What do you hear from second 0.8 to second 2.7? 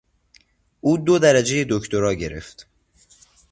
او دو درجهی دکترا گرفت.